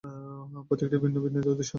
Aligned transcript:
প্রত্যেকটি 0.67 0.97
ভিন্ন 1.03 1.17
ভিন্ন 1.23 1.35
উদ্দেশ্যে। 1.43 1.69